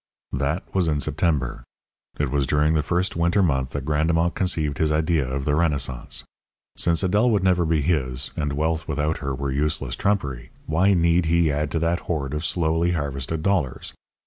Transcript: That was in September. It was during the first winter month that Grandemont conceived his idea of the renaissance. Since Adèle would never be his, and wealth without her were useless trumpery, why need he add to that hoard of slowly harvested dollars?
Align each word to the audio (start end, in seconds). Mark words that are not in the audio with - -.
That 0.33 0.63
was 0.73 0.87
in 0.87 0.99
September. 0.99 1.63
It 2.19 2.31
was 2.31 2.47
during 2.47 2.73
the 2.73 2.81
first 2.81 3.15
winter 3.15 3.43
month 3.43 3.69
that 3.69 3.85
Grandemont 3.85 4.33
conceived 4.33 4.79
his 4.79 4.91
idea 4.91 5.29
of 5.29 5.45
the 5.45 5.53
renaissance. 5.53 6.23
Since 6.75 7.03
Adèle 7.03 7.29
would 7.29 7.43
never 7.43 7.65
be 7.65 7.81
his, 7.81 8.31
and 8.35 8.53
wealth 8.53 8.87
without 8.87 9.19
her 9.19 9.35
were 9.35 9.51
useless 9.51 9.95
trumpery, 9.95 10.49
why 10.65 10.95
need 10.95 11.27
he 11.27 11.51
add 11.51 11.69
to 11.73 11.79
that 11.81 11.99
hoard 11.99 12.33
of 12.33 12.43
slowly 12.43 12.93
harvested 12.93 13.43
dollars? 13.43 13.93